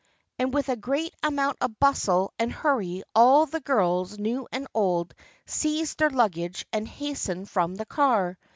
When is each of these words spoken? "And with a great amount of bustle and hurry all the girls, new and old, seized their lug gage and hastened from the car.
"And 0.39 0.51
with 0.51 0.67
a 0.67 0.75
great 0.75 1.13
amount 1.21 1.57
of 1.61 1.77
bustle 1.79 2.33
and 2.39 2.51
hurry 2.51 3.03
all 3.13 3.45
the 3.45 3.59
girls, 3.59 4.17
new 4.17 4.47
and 4.51 4.65
old, 4.73 5.13
seized 5.45 5.99
their 5.99 6.09
lug 6.09 6.31
gage 6.31 6.65
and 6.73 6.87
hastened 6.87 7.51
from 7.51 7.75
the 7.75 7.85
car. 7.85 8.35